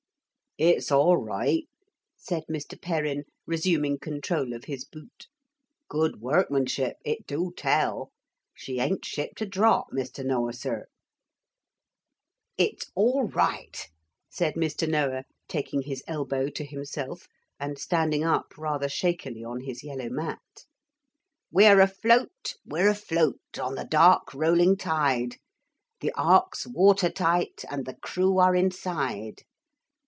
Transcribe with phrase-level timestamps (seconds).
[0.57, 1.69] 'It's all right,'
[2.17, 2.79] said Mr.
[2.79, 5.27] Perrin, resuming control of his boot;
[5.87, 8.11] 'good workmanship, it do tell.
[8.53, 10.25] She ain't shipped a drop, Mr.
[10.25, 10.87] Noah, sir.'
[12.57, 13.89] 'It's all right,'
[14.29, 14.87] said Mr.
[14.89, 20.65] Noah, taking his elbow to himself and standing up rather shakily on his yellow mat.
[21.49, 25.37] 'We're afloat, we're afloat On the dark rolling tide;
[26.01, 29.43] The ark's water tight And the crew are inside.